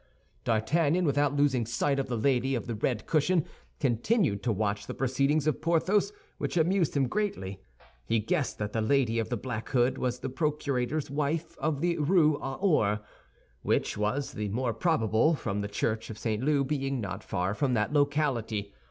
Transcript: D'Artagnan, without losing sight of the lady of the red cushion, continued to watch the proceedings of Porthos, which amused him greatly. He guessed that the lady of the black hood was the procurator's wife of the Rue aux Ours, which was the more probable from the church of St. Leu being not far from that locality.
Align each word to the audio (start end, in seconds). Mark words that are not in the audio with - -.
D'Artagnan, 0.45 1.05
without 1.05 1.35
losing 1.35 1.63
sight 1.67 1.99
of 1.99 2.07
the 2.07 2.17
lady 2.17 2.55
of 2.55 2.65
the 2.65 2.73
red 2.73 3.05
cushion, 3.05 3.45
continued 3.79 4.41
to 4.41 4.51
watch 4.51 4.87
the 4.87 4.95
proceedings 4.95 5.45
of 5.45 5.61
Porthos, 5.61 6.11
which 6.39 6.57
amused 6.57 6.97
him 6.97 7.07
greatly. 7.07 7.61
He 8.07 8.17
guessed 8.17 8.57
that 8.57 8.73
the 8.73 8.81
lady 8.81 9.19
of 9.19 9.29
the 9.29 9.37
black 9.37 9.69
hood 9.69 9.99
was 9.99 10.17
the 10.17 10.29
procurator's 10.29 11.11
wife 11.11 11.55
of 11.59 11.81
the 11.81 11.99
Rue 11.99 12.37
aux 12.41 12.57
Ours, 12.79 12.99
which 13.61 13.95
was 13.95 14.31
the 14.31 14.49
more 14.49 14.73
probable 14.73 15.35
from 15.35 15.61
the 15.61 15.67
church 15.67 16.09
of 16.09 16.17
St. 16.17 16.41
Leu 16.43 16.63
being 16.63 16.99
not 16.99 17.23
far 17.23 17.53
from 17.53 17.75
that 17.75 17.93
locality. 17.93 18.73